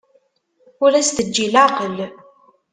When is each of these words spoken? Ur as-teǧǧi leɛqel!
Ur 0.83 0.91
as-teǧǧi 0.93 1.45
leɛqel! 1.53 1.97